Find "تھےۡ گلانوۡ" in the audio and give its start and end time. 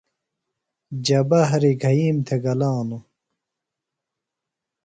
2.25-3.03